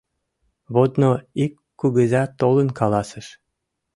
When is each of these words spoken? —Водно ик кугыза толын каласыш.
—Водно 0.73 1.11
ик 1.43 1.53
кугыза 1.79 2.23
толын 2.39 2.69
каласыш. 2.79 3.27